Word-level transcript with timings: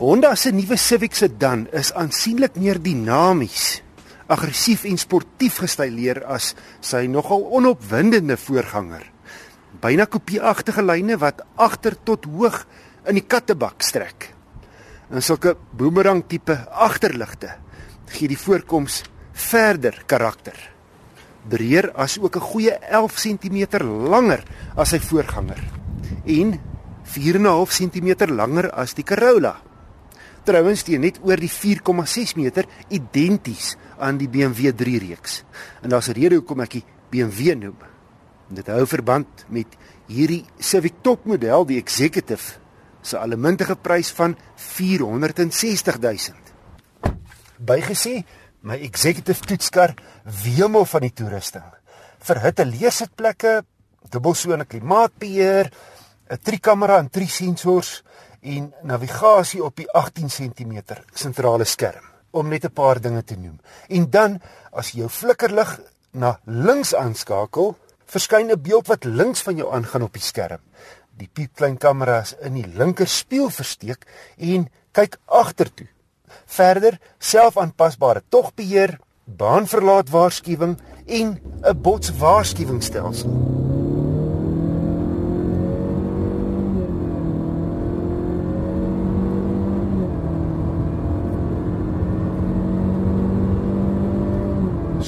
Honda 0.00 0.32
se 0.34 0.48
nuwe 0.48 0.78
Civic 0.80 1.12
sedan 1.12 1.66
is 1.76 1.90
aansienlik 1.92 2.54
meer 2.56 2.78
dinamies, 2.80 3.82
aggressief 4.32 4.86
en 4.88 4.96
sportief 4.96 5.58
gestyleer 5.60 6.22
as 6.24 6.54
sy 6.80 7.02
nogal 7.04 7.44
onopwindende 7.58 8.38
voorganger. 8.40 9.04
Byna 9.84 10.08
kopieagtige 10.08 10.80
lyne 10.80 11.20
wat 11.20 11.44
agter 11.60 11.98
tot 12.00 12.24
hoog 12.32 12.62
in 13.12 13.20
die 13.20 13.26
kattebak 13.28 13.84
strek. 13.84 14.30
En 15.12 15.20
sulke 15.20 15.58
boomerang 15.76 16.24
tipe 16.32 16.56
agterligte 16.72 17.58
gee 18.16 18.32
die 18.32 18.40
voorkoms 18.40 19.02
verder 19.52 20.00
karakter. 20.08 20.56
Breër 21.44 21.92
as 21.92 22.16
ook 22.16 22.36
'n 22.36 22.48
goeie 22.48 22.72
11 22.88 23.20
cm 23.20 23.84
langer 23.84 24.44
as 24.76 24.96
sy 24.96 24.98
voorganger 24.98 25.60
en 26.24 26.58
4.5 27.04 27.68
cm 27.68 28.32
langer 28.32 28.70
as 28.72 28.94
die 28.94 29.04
Corolla. 29.04 29.69
Trouwens 30.44 30.82
teen 30.86 31.02
net 31.04 31.18
oor 31.22 31.36
die 31.36 31.50
4,6 31.52 32.36
meter 32.40 32.68
identies 32.88 33.74
aan 34.00 34.16
die 34.20 34.28
BMW 34.28 34.72
3 34.72 34.98
reeks. 34.98 35.42
En 35.82 35.90
daar's 35.90 36.08
'n 36.08 36.16
rede 36.16 36.34
hoekom 36.36 36.60
ek 36.60 36.70
die 36.70 36.84
BMW 37.10 37.54
noem. 37.54 37.76
Dit 38.48 38.66
hou 38.66 38.86
verband 38.86 39.44
met 39.48 39.66
hierdie 40.08 40.44
Civic 40.58 41.02
Top 41.02 41.24
model, 41.24 41.66
die 41.66 41.78
Executive, 41.78 42.58
se 43.02 43.18
allemintige 43.18 43.76
prys 43.76 44.10
van 44.10 44.36
460 44.56 45.98
000. 45.98 46.34
Bygesê, 47.58 48.24
my 48.62 48.76
Executive 48.80 49.46
toetskar 49.46 49.94
wemel 50.24 50.84
van 50.84 51.00
die 51.00 51.12
toerusting. 51.12 51.64
Verhitte 52.18 52.64
leersitplekke, 52.64 53.62
dubbelsone 54.10 54.64
klimaatbeheer, 54.64 55.70
'n 56.30 56.38
3-kamera 56.42 56.98
en 56.98 57.10
3 57.10 57.26
sensors 57.26 58.02
en 58.40 58.72
navigasie 58.82 59.64
op 59.64 59.76
die 59.76 59.90
18 59.92 60.28
cm 60.28 60.80
sentrale 61.14 61.64
skerm 61.64 62.04
om 62.30 62.48
net 62.48 62.64
'n 62.64 62.72
paar 62.72 63.00
dinge 63.00 63.24
te 63.24 63.36
noem. 63.36 63.60
En 63.88 64.10
dan 64.10 64.40
as 64.72 64.90
jy 64.90 64.98
jou 64.98 65.08
flikkerlig 65.08 65.80
na 66.10 66.38
links 66.44 66.94
aanskakel, 66.94 67.76
verskyn 68.06 68.50
'n 68.50 68.62
beeld 68.62 68.86
wat 68.86 69.04
links 69.04 69.42
van 69.42 69.56
jou 69.56 69.72
aangaan 69.72 70.02
op 70.02 70.12
die 70.12 70.22
skerm. 70.22 70.60
Die 71.16 71.28
piepklein 71.32 71.76
kamera 71.76 72.20
is 72.20 72.34
in 72.40 72.54
die 72.54 72.66
linker 72.66 73.08
spieël 73.08 73.50
versteek 73.50 74.06
en 74.36 74.68
kyk 74.92 75.18
agtertoe. 75.26 75.88
Verder 76.46 76.98
selfaanpasbare 77.18 78.22
togbeheer, 78.28 78.98
baanverlaat 79.24 80.10
waarskuwing 80.10 80.78
en 81.06 81.40
'n 81.62 81.80
botswaarskuwingsstelsel. 81.82 83.59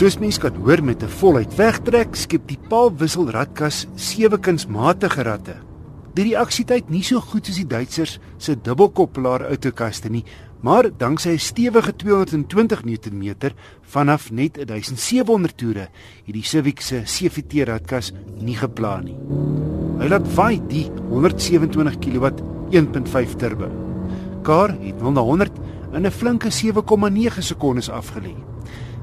Soos 0.00 0.14
mens 0.16 0.38
kan 0.40 0.54
hoor 0.64 0.80
met 0.80 1.02
'n 1.02 1.12
voluit 1.20 1.54
wegtrek, 1.56 2.14
skep 2.16 2.48
die 2.48 2.58
paalwissel 2.68 3.30
ratkas 3.30 3.86
sewe 3.94 4.38
kunsmatige 4.38 5.22
ratte. 5.22 5.56
Die 6.14 6.24
reaksietyd 6.24 6.88
nie 6.88 7.02
so 7.02 7.20
goed 7.20 7.46
soos 7.46 7.56
die 7.56 7.66
Duitsers 7.66 8.18
se 8.38 8.56
dubbelkoppelaar 8.56 9.44
outokaste 9.50 10.08
nie, 10.08 10.24
maar 10.62 10.90
danksy 10.96 11.28
'n 11.28 11.38
stewige 11.38 11.92
220 11.96 12.84
Nm 12.84 13.34
vanaf 13.82 14.30
net 14.30 14.56
1700 14.66 15.56
toere, 15.56 15.88
het 16.24 16.34
die 16.34 16.44
Civic 16.44 16.80
se 16.80 17.02
CVT 17.04 17.68
ratkas 17.68 18.12
nie 18.40 18.56
geplan 18.56 19.04
nie. 19.04 19.16
Hy 19.98 20.08
laat 20.08 20.28
vaai 20.28 20.60
die 20.66 20.90
127 21.10 21.98
kW 21.98 22.26
1.5 22.70 23.36
turbo. 23.36 23.68
Kar 24.42 24.70
het 24.70 25.00
0 25.00 25.12
na 25.12 25.20
100 25.20 25.52
in 25.92 26.06
'n 26.06 26.10
flinke 26.10 26.50
7,9 26.50 27.42
sekondes 27.42 27.90
afgelê 27.90 28.49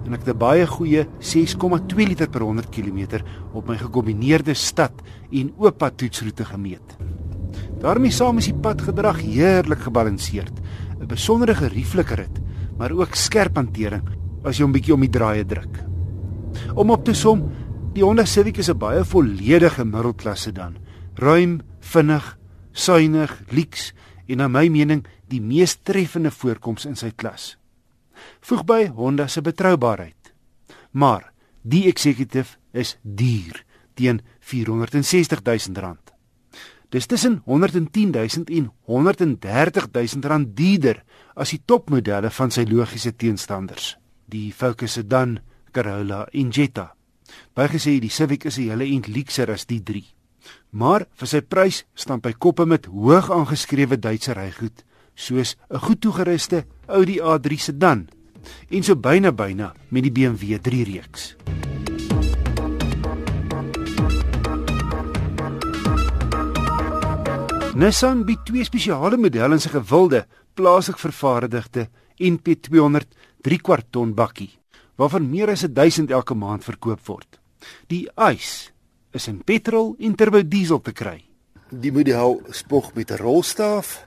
en 0.07 0.15
ek 0.15 0.23
het 0.23 0.35
'n 0.35 0.39
baie 0.39 0.65
goeie 0.65 1.05
6,2 1.19 2.07
liter 2.07 2.29
per 2.29 2.41
100 2.41 2.69
km 2.71 3.19
op 3.53 3.67
my 3.67 3.77
gekombineerde 3.77 4.53
stad 4.53 4.93
en 5.31 5.53
oop 5.57 5.77
pad 5.77 5.97
toetsroete 5.97 6.45
gemeet. 6.45 6.97
daarmee 7.79 8.11
saam 8.11 8.37
is 8.37 8.45
die 8.45 8.55
padgedrag 8.55 9.21
heerlik 9.21 9.79
gebalanseerd, 9.79 10.53
'n 10.99 11.07
besondere 11.07 11.55
gerieflike 11.55 12.15
rit, 12.15 12.39
maar 12.77 12.91
ook 12.91 13.15
skerp 13.15 13.55
hantering 13.55 14.03
as 14.43 14.57
jy 14.57 14.63
hom 14.63 14.71
bietjie 14.71 14.93
om 14.93 15.01
die 15.01 15.09
draaie 15.09 15.45
druk. 15.45 15.83
Om 16.75 16.89
op 16.89 17.03
te 17.03 17.13
som, 17.13 17.51
die 17.93 18.03
Honda 18.03 18.25
Civic 18.25 18.57
is 18.57 18.69
'n 18.69 18.77
baie 18.77 19.03
volledige 19.03 19.85
middelklasse 19.85 20.51
dan, 20.51 20.77
ruim, 21.15 21.61
vinnig, 21.79 22.37
suiwig, 22.71 23.43
lyks 23.49 23.93
en 24.27 24.37
na 24.37 24.47
my 24.47 24.67
mening 24.69 25.05
die 25.27 25.41
mees 25.41 25.75
treffende 25.83 26.31
voorkoms 26.31 26.85
in 26.85 26.95
sy 26.95 27.11
klas 27.15 27.57
voeg 28.41 28.63
by 28.65 28.87
Honda 28.95 29.27
se 29.27 29.41
betroubaarheid. 29.41 30.33
Maar 30.91 31.31
die 31.61 31.87
executive 31.87 32.57
is 32.71 32.97
duur 33.01 33.63
teen 33.93 34.21
460 34.39 35.41
000 35.43 35.81
rand. 35.81 36.13
Dis 36.89 37.05
tussen 37.05 37.41
110 37.45 38.11
000 38.11 38.43
en 38.45 38.71
130 38.85 39.87
000 39.91 40.27
rand 40.27 40.55
duurder 40.55 41.03
as 41.35 41.51
die 41.51 41.61
topmodelle 41.65 42.29
van 42.31 42.53
sy 42.53 42.63
logiese 42.69 43.11
teenstanders, 43.15 43.97
die 44.25 44.53
Focus 44.53 44.95
sedan, 44.97 45.39
Corolla 45.75 46.23
en 46.31 46.49
Jetta. 46.49 46.93
Bygesê 47.53 47.99
die 47.99 48.09
Civic 48.09 48.45
is 48.45 48.57
'n 48.57 48.69
hele 48.69 48.85
ent 48.85 49.07
luukser 49.07 49.51
as 49.51 49.65
die 49.65 49.83
drie. 49.83 50.07
Maar 50.71 51.07
vir 51.13 51.27
sy 51.27 51.41
prys 51.41 51.85
staan 51.93 52.21
hy 52.23 52.33
koppe 52.33 52.65
met 52.65 52.85
hoog 52.85 53.31
aangeskrewe 53.31 53.99
Duitse 53.99 54.33
rygoed, 54.33 54.85
soos 55.17 55.57
'n 55.73 55.79
goed 55.81 56.01
toegeruste 56.01 56.65
Audi 56.85 57.17
A3 57.19 57.57
sedan 57.57 58.07
en 58.69 58.83
so 58.83 58.95
byna 58.95 59.31
byna 59.31 59.73
met 59.89 60.03
die 60.03 60.11
BMW 60.11 60.59
3 60.61 60.83
reeks. 60.83 61.35
Nissan 67.77 68.23
bied 68.25 68.45
twee 68.45 68.63
spesiale 68.65 69.17
modelle 69.17 69.53
in 69.53 69.61
sy 69.61 69.69
gewilde 69.69 70.23
plaaslik 70.57 70.97
vervaardigde 70.97 71.89
NP200 72.17 73.11
3/4 73.45 73.83
ton 73.89 74.13
bakkie 74.13 74.53
waarvan 74.97 75.29
meer 75.29 75.49
as 75.49 75.61
1000 75.61 76.11
elke 76.11 76.33
maand 76.33 76.63
verkoop 76.63 77.05
word. 77.05 77.39
Die 77.87 78.07
Ice 78.33 78.71
is 79.13 79.27
in 79.27 79.43
petrol 79.43 79.95
en 79.99 80.15
turbo 80.15 80.41
diesel 80.41 80.81
te 80.81 80.91
kry. 80.91 81.21
Die 81.69 81.91
model 81.91 82.41
spog 82.49 82.93
met 82.95 83.11
'n 83.11 83.21
rolstaaf, 83.21 84.05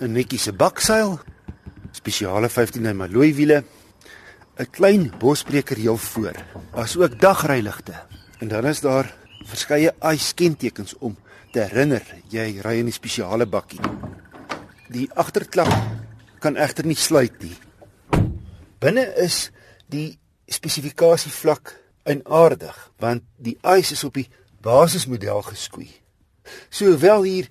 'n 0.00 0.12
netjiese 0.12 0.52
bakseil 0.52 1.18
spesiale 1.92 2.48
15 2.48 2.96
Malloy 2.96 3.34
wiele, 3.34 3.64
'n 4.58 4.70
klein 4.70 5.12
bosbreker 5.18 5.76
heel 5.76 5.96
voor, 5.96 6.36
asook 6.72 7.20
dagryligte. 7.20 7.94
En 8.38 8.48
dan 8.48 8.66
is 8.66 8.80
daar 8.80 9.14
verskeie 9.44 9.92
ice 10.12 10.34
kentekens 10.34 10.94
om 10.98 11.16
te 11.52 11.60
herinner 11.60 12.02
jy 12.28 12.60
ry 12.60 12.78
in 12.78 12.88
die 12.88 12.94
spesiale 12.94 13.46
bakkie. 13.46 13.80
Die 14.88 15.08
agterklap 15.14 15.72
kan 16.38 16.56
egter 16.56 16.86
nie 16.86 16.96
sluit 16.96 17.42
nie. 17.42 17.56
Binne 18.78 19.04
is 19.16 19.50
die 19.88 20.18
spesifikasie 20.46 21.32
vlak 21.32 21.76
eienaardig 22.02 22.76
want 22.98 23.22
die 23.36 23.58
ice 23.76 23.92
is 23.92 24.04
op 24.04 24.14
die 24.14 24.28
basismodel 24.62 25.42
geskoei. 25.42 25.90
Sohoewel 26.70 27.22
hier 27.22 27.48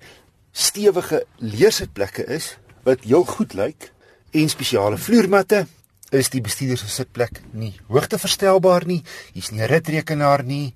stewige 0.52 1.24
leersitplekke 1.38 2.24
is 2.26 2.58
wat 2.82 3.04
heel 3.04 3.24
goed 3.24 3.54
lyk, 3.54 3.92
en 4.30 4.48
spesiale 4.48 4.98
vloermatte 4.98 5.64
is 6.14 6.30
die 6.30 6.42
bestuurder 6.42 6.78
se 6.78 6.88
sitplek 6.90 7.40
nie 7.54 7.72
hoogteverstelbaar 7.90 8.86
nie. 8.86 9.02
Hier's 9.34 9.50
nie 9.50 9.62
'n 9.62 9.70
ritrekenaar 9.70 10.44
nie. 10.44 10.74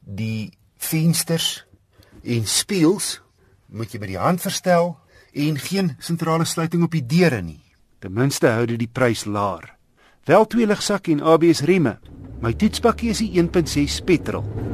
Die 0.00 0.52
vensters 0.76 1.64
en 2.22 2.46
spieëls 2.46 3.20
moet 3.66 3.92
jy 3.92 3.98
met 3.98 4.08
die 4.08 4.18
hand 4.18 4.40
verstel 4.40 4.96
en 5.32 5.58
geen 5.58 5.96
sentrale 5.98 6.44
sluiting 6.44 6.82
op 6.84 6.90
die 6.90 7.06
deure 7.06 7.42
nie. 7.42 7.62
Ten 7.98 8.12
minste 8.12 8.48
hou 8.48 8.66
dit 8.66 8.78
die 8.78 8.92
prys 8.92 9.24
laer. 9.24 9.76
Wel 10.24 10.46
twee 10.46 10.66
ligsakke 10.66 11.12
en 11.12 11.20
ABS 11.20 11.60
remme. 11.60 11.98
My 12.40 12.52
toetspakkie 12.52 13.10
is 13.10 13.20
'n 13.20 13.32
1.6 13.32 14.00
petrol. 14.04 14.73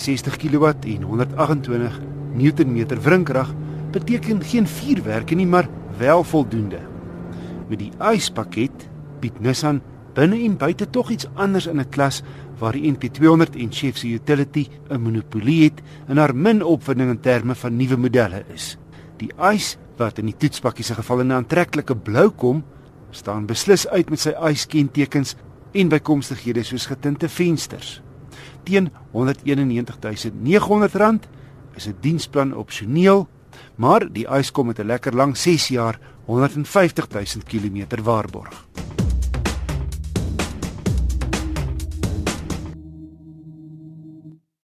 60 0.00 0.36
kW 0.36 0.64
en 0.64 1.02
128 1.02 2.00
Newtonmeter 2.34 3.00
wrinkrag 3.02 3.54
beteken 3.90 4.42
geen 4.42 4.66
vuurwerke 4.66 5.34
nie, 5.34 5.46
maar 5.46 5.68
wel 5.98 6.24
voldoende. 6.24 6.78
Met 7.68 7.78
die 7.78 7.92
ICE 8.12 8.32
pakket 8.32 8.88
bied 9.20 9.40
Nissan 9.40 9.80
binne 10.14 10.40
en 10.44 10.56
buite 10.58 10.88
tog 10.90 11.10
iets 11.10 11.28
anders 11.34 11.66
in 11.66 11.80
'n 11.80 11.88
klas 11.88 12.22
waar 12.58 12.72
die 12.72 12.92
NP200 12.92 13.56
en 13.56 13.72
Chef 13.72 13.96
se 13.96 14.08
utility 14.08 14.68
'n 14.88 15.00
monopolie 15.00 15.64
het 15.64 15.80
en 16.08 16.16
haar 16.16 16.34
min 16.34 16.64
opwinding 16.64 17.10
in 17.10 17.20
terme 17.20 17.54
van 17.54 17.76
nuwe 17.76 17.96
modelle 17.96 18.44
is. 18.54 18.78
Die 19.16 19.32
ICE 19.52 19.76
wat 19.96 20.18
in 20.18 20.26
die 20.26 20.36
toetspakkie 20.36 20.84
se 20.84 20.94
geval 20.94 21.20
in 21.20 21.26
'n 21.26 21.32
aantreklike 21.32 21.96
blou 21.96 22.30
kom, 22.30 22.64
staan 23.10 23.46
beslis 23.46 23.88
uit 23.88 24.10
met 24.10 24.20
sy 24.20 24.32
ICE 24.50 24.66
kentekens 24.66 25.36
en 25.72 25.88
bykomstighede 25.88 26.62
soos 26.62 26.86
getinte 26.86 27.28
vensters. 27.28 28.02
Teen 28.62 28.90
R191900 29.12 31.28
is 31.74 31.86
'n 31.86 31.96
diensplan 32.00 32.56
opsioneel, 32.56 33.28
maar 33.74 34.12
die 34.12 34.26
Eskom 34.26 34.68
het 34.68 34.78
'n 34.78 34.86
lekker 34.86 35.14
lang 35.14 35.36
6 35.36 35.68
jaar 35.68 35.98
150 36.24 37.08
000 37.08 37.24
km 37.46 38.02
waarborg. 38.02 38.68